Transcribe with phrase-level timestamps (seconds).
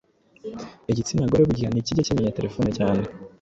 [0.91, 3.03] igitsina gore burya ntikijya kimenya telephone cyane